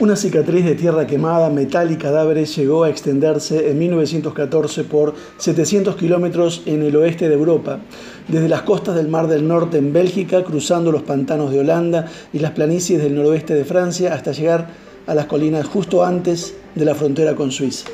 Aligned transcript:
Una 0.00 0.16
cicatriz 0.16 0.64
de 0.64 0.74
tierra 0.74 1.06
quemada, 1.06 1.50
metal 1.50 1.92
y 1.92 1.96
cadáveres 1.96 2.56
llegó 2.56 2.82
a 2.82 2.88
extenderse 2.88 3.70
en 3.70 3.78
1914 3.78 4.84
por 4.84 5.14
700 5.36 5.96
kilómetros 5.96 6.62
en 6.64 6.82
el 6.82 6.96
oeste 6.96 7.28
de 7.28 7.34
Europa, 7.34 7.78
desde 8.26 8.48
las 8.48 8.62
costas 8.62 8.96
del 8.96 9.08
Mar 9.08 9.28
del 9.28 9.46
Norte 9.46 9.76
en 9.76 9.92
Bélgica, 9.92 10.44
cruzando 10.44 10.90
los 10.90 11.02
pantanos 11.02 11.52
de 11.52 11.60
Holanda 11.60 12.06
y 12.32 12.38
las 12.38 12.52
planicies 12.52 13.02
del 13.02 13.14
noroeste 13.14 13.54
de 13.54 13.66
Francia 13.66 14.14
hasta 14.14 14.32
llegar 14.32 14.68
a 15.06 15.14
las 15.14 15.26
colinas 15.26 15.66
justo 15.66 16.02
antes 16.02 16.54
de 16.74 16.84
la 16.86 16.94
frontera 16.94 17.36
con 17.36 17.52
Suiza. 17.52 17.86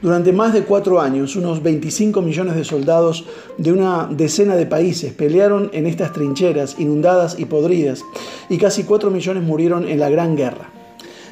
Durante 0.00 0.32
más 0.32 0.54
de 0.54 0.62
cuatro 0.62 0.98
años, 0.98 1.36
unos 1.36 1.62
25 1.62 2.22
millones 2.22 2.56
de 2.56 2.64
soldados 2.64 3.26
de 3.58 3.70
una 3.70 4.08
decena 4.10 4.56
de 4.56 4.64
países 4.64 5.12
pelearon 5.12 5.70
en 5.74 5.86
estas 5.86 6.14
trincheras 6.14 6.76
inundadas 6.78 7.38
y 7.38 7.44
podridas, 7.44 8.02
y 8.48 8.56
casi 8.56 8.84
cuatro 8.84 9.10
millones 9.10 9.42
murieron 9.42 9.86
en 9.86 10.00
la 10.00 10.08
Gran 10.08 10.34
Guerra. 10.34 10.77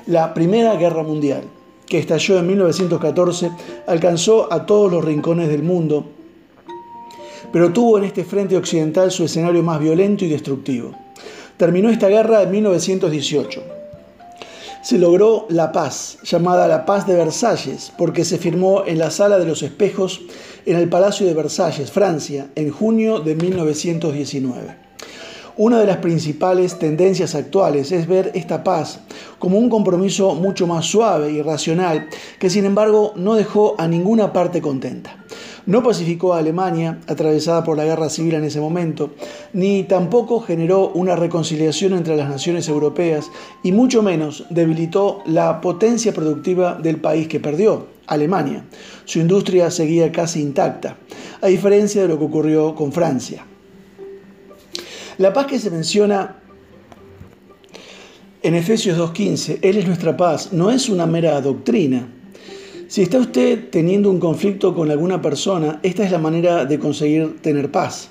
La 0.07 0.35
Primera 0.35 0.77
Guerra 0.77 1.03
Mundial, 1.03 1.43
que 1.85 1.99
estalló 1.99 2.39
en 2.39 2.47
1914, 2.47 3.51
alcanzó 3.89 4.53
a 4.53 4.65
todos 4.65 4.93
los 4.93 5.05
rincones 5.05 5.49
del 5.49 5.65
mundo, 5.65 6.07
pero 7.53 7.73
tuvo 7.73 7.99
en 7.99 8.05
este 8.05 8.25
frente 8.25 8.57
occidental 8.57 9.11
su 9.11 9.25
escenario 9.25 9.65
más 9.65 9.81
violento 9.81 10.25
y 10.25 10.29
destructivo. 10.29 10.93
Terminó 11.57 11.91
esta 11.91 12.07
guerra 12.07 12.43
en 12.43 12.53
1918. 12.53 13.65
Se 14.81 14.97
logró 14.97 15.47
la 15.49 15.73
paz, 15.73 16.19
llamada 16.23 16.69
la 16.69 16.87
paz 16.87 17.09
de 17.09 17.17
Versalles, 17.17 17.93
porque 17.99 18.25
se 18.25 18.39
firmó 18.39 18.85
en 18.87 18.99
la 18.99 19.11
Sala 19.11 19.41
de 19.41 19.47
los 19.47 19.65
Espejos 19.65 20.21
en 20.67 20.77
el 20.77 20.89
Palacio 20.89 21.27
de 21.27 21.35
Versalles, 21.35 21.91
Francia, 21.91 22.47
en 22.55 22.71
junio 22.71 23.19
de 23.19 23.35
1919. 23.35 24.86
Una 25.59 25.81
de 25.81 25.87
las 25.87 25.97
principales 25.97 26.79
tendencias 26.79 27.35
actuales 27.35 27.91
es 27.91 28.07
ver 28.07 28.31
esta 28.35 28.63
paz 28.63 29.01
como 29.39 29.57
un 29.57 29.71
compromiso 29.71 30.35
mucho 30.35 30.67
más 30.67 30.85
suave 30.85 31.33
y 31.33 31.41
racional 31.41 32.11
que 32.39 32.51
sin 32.51 32.67
embargo 32.67 33.15
no 33.17 33.37
dejó 33.37 33.75
a 33.79 33.89
ninguna 33.89 34.35
parte 34.35 34.61
contenta. 34.61 35.25
No 35.65 35.83
pacificó 35.83 36.35
a 36.35 36.41
Alemania, 36.41 37.01
atravesada 37.07 37.65
por 37.65 37.79
la 37.79 37.87
guerra 37.87 38.11
civil 38.11 38.35
en 38.35 38.45
ese 38.45 38.61
momento, 38.61 39.15
ni 39.55 39.85
tampoco 39.85 40.41
generó 40.41 40.91
una 40.91 41.17
reconciliación 41.17 41.95
entre 41.95 42.19
las 42.19 42.29
naciones 42.29 42.69
europeas 42.69 43.31
y 43.63 43.73
mucho 43.73 44.03
menos 44.03 44.45
debilitó 44.51 45.23
la 45.25 45.63
potencia 45.63 46.13
productiva 46.13 46.75
del 46.75 47.01
país 47.01 47.29
que 47.29 47.41
perdió, 47.41 47.87
Alemania. 48.07 48.67
Su 49.07 49.21
industria 49.21 49.71
seguía 49.71 50.13
casi 50.13 50.43
intacta, 50.43 50.99
a 51.41 51.47
diferencia 51.47 52.03
de 52.03 52.09
lo 52.09 52.19
que 52.19 52.27
ocurrió 52.27 52.75
con 52.75 52.93
Francia. 52.93 53.47
La 55.19 55.33
paz 55.33 55.47
que 55.47 55.59
se 55.59 55.71
menciona 55.71 56.37
en 58.43 58.55
Efesios 58.55 58.99
2.15, 58.99 59.61
Él 59.63 59.79
es 59.79 59.87
nuestra 59.87 60.15
paz, 60.15 60.53
no 60.53 60.71
es 60.71 60.91
una 60.91 61.07
mera 61.07 61.41
doctrina. 61.41 62.07
Si 62.87 63.01
está 63.01 63.19
usted 63.19 63.71
teniendo 63.71 64.11
un 64.11 64.21
conflicto 64.21 64.75
con 64.75 64.91
alguna 64.91 65.23
persona, 65.23 65.81
esta 65.83 66.05
es 66.05 66.11
la 66.13 66.19
manera 66.19 66.67
de 66.67 66.79
conseguir 66.79 67.41
tener 67.41 67.71
paz. 67.71 68.11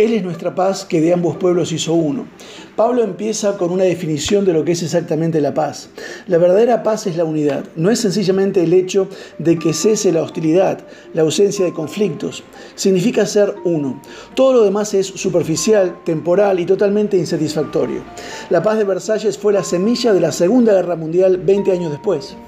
Él 0.00 0.14
es 0.14 0.22
nuestra 0.22 0.54
paz 0.54 0.86
que 0.86 0.98
de 0.98 1.12
ambos 1.12 1.36
pueblos 1.36 1.72
hizo 1.72 1.92
uno. 1.92 2.26
Pablo 2.74 3.04
empieza 3.04 3.58
con 3.58 3.70
una 3.70 3.84
definición 3.84 4.46
de 4.46 4.54
lo 4.54 4.64
que 4.64 4.72
es 4.72 4.82
exactamente 4.82 5.42
la 5.42 5.52
paz. 5.52 5.90
La 6.26 6.38
verdadera 6.38 6.82
paz 6.82 7.06
es 7.06 7.18
la 7.18 7.26
unidad. 7.26 7.64
No 7.76 7.90
es 7.90 8.00
sencillamente 8.00 8.62
el 8.62 8.72
hecho 8.72 9.10
de 9.36 9.58
que 9.58 9.74
cese 9.74 10.10
la 10.10 10.22
hostilidad, 10.22 10.78
la 11.12 11.20
ausencia 11.20 11.66
de 11.66 11.74
conflictos. 11.74 12.42
Significa 12.76 13.26
ser 13.26 13.54
uno. 13.64 14.00
Todo 14.34 14.54
lo 14.54 14.64
demás 14.64 14.94
es 14.94 15.06
superficial, 15.06 15.94
temporal 16.06 16.58
y 16.60 16.64
totalmente 16.64 17.18
insatisfactorio. 17.18 18.02
La 18.48 18.62
paz 18.62 18.78
de 18.78 18.84
Versalles 18.84 19.36
fue 19.36 19.52
la 19.52 19.64
semilla 19.64 20.14
de 20.14 20.20
la 20.20 20.32
Segunda 20.32 20.72
Guerra 20.72 20.96
Mundial 20.96 21.36
20 21.36 21.72
años 21.72 21.90
después. 21.90 22.38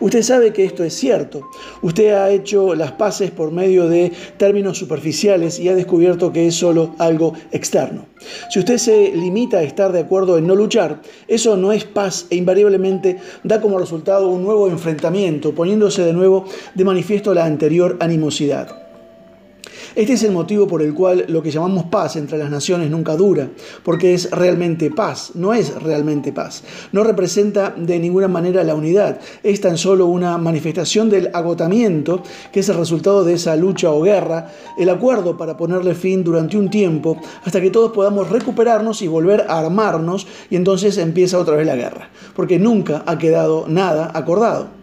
Usted 0.00 0.22
sabe 0.22 0.52
que 0.52 0.64
esto 0.64 0.84
es 0.84 0.94
cierto. 0.94 1.42
Usted 1.82 2.12
ha 2.12 2.30
hecho 2.30 2.74
las 2.74 2.92
paces 2.92 3.30
por 3.30 3.50
medio 3.50 3.88
de 3.88 4.12
términos 4.36 4.78
superficiales 4.78 5.58
y 5.58 5.68
ha 5.68 5.74
descubierto 5.74 6.32
que 6.32 6.46
es 6.46 6.54
solo 6.54 6.94
algo 7.00 7.34
externo. 7.50 8.06
Si 8.50 8.58
usted 8.58 8.78
se 8.78 9.12
limita 9.14 9.58
a 9.58 9.62
estar 9.62 9.92
de 9.92 10.00
acuerdo 10.00 10.38
en 10.38 10.46
no 10.46 10.54
luchar, 10.54 11.00
eso 11.26 11.56
no 11.56 11.72
es 11.72 11.84
paz 11.84 12.26
e 12.30 12.36
invariablemente 12.36 13.18
da 13.42 13.60
como 13.60 13.78
resultado 13.78 14.28
un 14.28 14.42
nuevo 14.42 14.68
enfrentamiento, 14.68 15.54
poniéndose 15.54 16.04
de 16.04 16.12
nuevo 16.12 16.44
de 16.74 16.84
manifiesto 16.84 17.34
la 17.34 17.44
anterior 17.44 17.96
animosidad. 18.00 18.79
Este 19.96 20.12
es 20.12 20.22
el 20.22 20.30
motivo 20.30 20.68
por 20.68 20.82
el 20.82 20.94
cual 20.94 21.24
lo 21.28 21.42
que 21.42 21.50
llamamos 21.50 21.84
paz 21.84 22.14
entre 22.14 22.38
las 22.38 22.48
naciones 22.48 22.90
nunca 22.90 23.16
dura, 23.16 23.50
porque 23.82 24.14
es 24.14 24.30
realmente 24.30 24.90
paz, 24.90 25.32
no 25.34 25.52
es 25.52 25.74
realmente 25.82 26.32
paz. 26.32 26.62
No 26.92 27.02
representa 27.02 27.74
de 27.76 27.98
ninguna 27.98 28.28
manera 28.28 28.62
la 28.62 28.74
unidad, 28.74 29.18
es 29.42 29.60
tan 29.60 29.76
solo 29.76 30.06
una 30.06 30.38
manifestación 30.38 31.10
del 31.10 31.30
agotamiento, 31.32 32.22
que 32.52 32.60
es 32.60 32.68
el 32.68 32.76
resultado 32.76 33.24
de 33.24 33.34
esa 33.34 33.56
lucha 33.56 33.90
o 33.90 34.02
guerra, 34.02 34.52
el 34.78 34.88
acuerdo 34.88 35.36
para 35.36 35.56
ponerle 35.56 35.94
fin 35.94 36.22
durante 36.22 36.56
un 36.56 36.70
tiempo, 36.70 37.16
hasta 37.44 37.60
que 37.60 37.70
todos 37.70 37.92
podamos 37.92 38.30
recuperarnos 38.30 39.02
y 39.02 39.08
volver 39.08 39.46
a 39.48 39.58
armarnos, 39.58 40.26
y 40.50 40.56
entonces 40.56 40.98
empieza 40.98 41.38
otra 41.38 41.56
vez 41.56 41.66
la 41.66 41.76
guerra, 41.76 42.10
porque 42.36 42.58
nunca 42.58 43.02
ha 43.06 43.18
quedado 43.18 43.66
nada 43.68 44.10
acordado. 44.14 44.79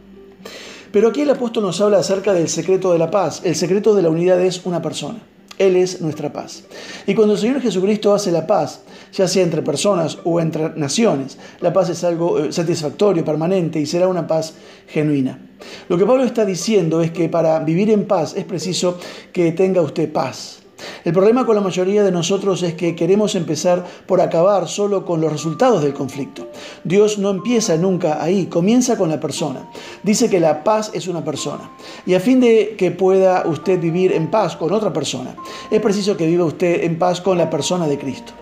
Pero 0.98 1.10
aquí 1.10 1.22
el 1.22 1.30
apóstol 1.30 1.62
nos 1.62 1.80
habla 1.80 2.00
acerca 2.00 2.34
del 2.34 2.50
secreto 2.50 2.92
de 2.92 2.98
la 2.98 3.12
paz. 3.12 3.42
El 3.44 3.56
secreto 3.56 3.94
de 3.94 4.02
la 4.02 4.10
unidad 4.10 4.42
es 4.42 4.66
una 4.66 4.82
persona. 4.82 5.20
Él 5.60 5.76
es 5.76 6.02
nuestra 6.02 6.34
paz. 6.34 6.64
Y 7.06 7.14
cuando 7.14 7.36
el 7.36 7.40
Señor 7.40 7.62
Jesucristo 7.62 8.16
hace 8.16 8.32
la 8.32 8.48
paz, 8.48 8.82
ya 9.14 9.28
sea 9.28 9.44
entre 9.44 9.62
personas 9.62 10.18
o 10.24 10.42
entre 10.42 10.72
naciones, 10.72 11.38
la 11.62 11.72
paz 11.72 11.90
es 11.90 12.04
algo 12.04 12.40
eh, 12.40 12.52
satisfactorio, 12.52 13.24
permanente 13.24 13.80
y 13.80 13.86
será 13.86 14.08
una 14.08 14.26
paz 14.26 14.56
genuina. 14.88 15.40
Lo 15.88 16.00
que 16.00 16.06
Pablo 16.08 16.24
está 16.24 16.46
diciendo 16.46 17.00
es 17.04 17.12
que 17.12 17.30
para 17.30 17.60
vivir 17.60 17.92
en 17.92 18.08
paz 18.08 18.34
es 18.36 18.46
preciso 18.46 18.98
que 19.32 19.52
tenga 19.52 19.84
usted 19.84 20.12
paz. 20.12 20.64
El 21.04 21.14
problema 21.14 21.46
con 21.46 21.56
la 21.56 21.62
mayoría 21.62 22.04
de 22.04 22.12
nosotros 22.12 22.62
es 22.64 22.74
que 22.76 22.96
queremos 22.96 23.36
empezar 23.36 23.86
por 24.06 24.22
acabar 24.22 24.68
solo 24.68 25.06
con 25.06 25.22
los 25.22 25.32
resultados 25.32 25.82
del 25.82 25.94
conflicto. 25.94 26.48
Dios 26.84 27.18
no 27.18 27.30
empieza 27.30 27.78
nunca 27.78 28.22
ahí, 28.22 28.46
comienza 28.48 28.98
con 28.98 29.10
la 29.10 29.20
persona. 29.20 29.70
Dice 30.04 30.30
que 30.30 30.40
la 30.40 30.64
paz 30.64 30.92
es 30.94 31.08
una 31.08 31.24
persona. 31.24 31.72
Y 32.06 32.14
a 32.14 32.20
fin 32.20 32.40
de 32.40 32.76
que 32.78 32.92
pueda 32.92 33.48
usted 33.48 33.80
vivir 33.80 34.12
en 34.12 34.30
paz 34.30 34.56
con 34.56 34.72
otra 34.72 34.94
persona, 34.94 35.36
es 35.72 35.82
preciso 35.82 36.18
que 36.18 36.28
viva 36.28 36.46
usted 36.46 36.84
en 36.84 37.00
paz 37.00 37.22
con 37.22 37.38
la 37.38 37.50
persona 37.50 37.88
de 37.88 37.98
Cristo. 37.98 38.34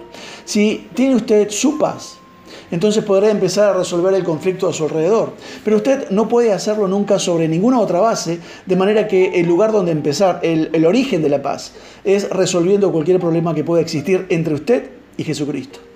Si 0.44 0.90
tiene 0.94 1.16
usted 1.16 1.50
su 1.50 1.78
paz, 1.78 2.20
entonces 2.76 3.06
podrá 3.06 3.32
empezar 3.32 3.70
a 3.70 3.78
resolver 3.78 4.14
el 4.14 4.26
conflicto 4.26 4.68
a 4.68 4.74
su 4.74 4.84
alrededor. 4.84 5.32
Pero 5.64 5.78
usted 5.78 6.10
no 6.10 6.28
puede 6.28 6.52
hacerlo 6.52 6.90
nunca 6.90 7.20
sobre 7.20 7.48
ninguna 7.48 7.80
otra 7.80 8.02
base, 8.02 8.40
de 8.66 8.76
manera 8.76 9.08
que 9.08 9.40
el 9.40 9.48
lugar 9.48 9.72
donde 9.72 9.94
empezar, 9.94 10.42
el, 10.44 10.86
origen 10.86 11.22
de 11.22 11.30
la 11.30 11.42
paz, 11.42 11.72
es 12.04 12.30
resolviendo 12.30 12.92
cualquier 12.92 13.22
problema 13.22 13.56
que 13.56 13.64
pueda 13.64 13.82
existir 13.82 14.26
entre 14.28 14.56
usted 14.56 14.90
y 15.16 15.24
Jesucristo. 15.24 15.95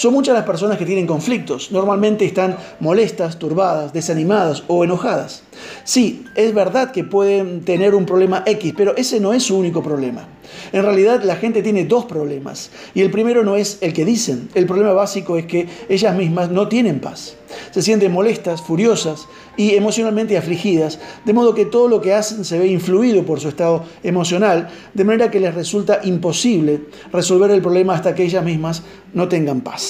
Son 0.00 0.14
muchas 0.14 0.34
las 0.34 0.46
personas 0.46 0.78
que 0.78 0.86
tienen 0.86 1.06
conflictos. 1.06 1.72
Normalmente 1.72 2.24
están 2.24 2.56
molestas, 2.80 3.38
turbadas, 3.38 3.92
desanimadas 3.92 4.64
o 4.66 4.82
enojadas. 4.82 5.42
Sí, 5.84 6.24
es 6.36 6.54
verdad 6.54 6.90
que 6.90 7.04
pueden 7.04 7.66
tener 7.66 7.94
un 7.94 8.06
problema 8.06 8.42
X, 8.46 8.72
pero 8.74 8.96
ese 8.96 9.20
no 9.20 9.34
es 9.34 9.42
su 9.42 9.58
único 9.58 9.82
problema. 9.82 10.26
En 10.72 10.84
realidad 10.84 11.22
la 11.22 11.36
gente 11.36 11.62
tiene 11.62 11.84
dos 11.84 12.06
problemas. 12.06 12.70
Y 12.94 13.02
el 13.02 13.10
primero 13.10 13.44
no 13.44 13.56
es 13.56 13.76
el 13.82 13.92
que 13.92 14.04
dicen. 14.06 14.48
El 14.54 14.64
problema 14.64 14.92
básico 14.92 15.36
es 15.36 15.44
que 15.44 15.68
ellas 15.90 16.16
mismas 16.16 16.50
no 16.50 16.68
tienen 16.68 17.00
paz. 17.00 17.36
Se 17.72 17.82
sienten 17.82 18.12
molestas, 18.12 18.62
furiosas 18.62 19.26
y 19.56 19.74
emocionalmente 19.74 20.38
afligidas, 20.38 20.98
de 21.24 21.32
modo 21.32 21.54
que 21.54 21.66
todo 21.66 21.88
lo 21.88 22.00
que 22.00 22.14
hacen 22.14 22.44
se 22.44 22.58
ve 22.58 22.68
influido 22.68 23.24
por 23.24 23.40
su 23.40 23.48
estado 23.48 23.84
emocional, 24.02 24.68
de 24.94 25.04
manera 25.04 25.30
que 25.30 25.40
les 25.40 25.54
resulta 25.54 26.00
imposible 26.04 26.84
resolver 27.12 27.50
el 27.50 27.60
problema 27.60 27.94
hasta 27.94 28.14
que 28.14 28.22
ellas 28.22 28.44
mismas 28.44 28.82
no 29.12 29.28
tengan 29.28 29.60
paz. 29.60 29.89